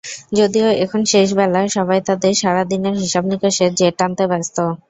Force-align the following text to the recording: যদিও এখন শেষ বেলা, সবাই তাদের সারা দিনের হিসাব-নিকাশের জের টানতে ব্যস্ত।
যদিও 0.35 0.67
এখন 0.83 1.01
শেষ 1.11 1.27
বেলা, 1.35 1.61
সবাই 1.75 1.99
তাদের 2.07 2.33
সারা 2.41 2.63
দিনের 2.71 2.95
হিসাব-নিকাশের 3.01 3.71
জের 3.75 3.93
টানতে 3.99 4.23
ব্যস্ত। 4.31 4.57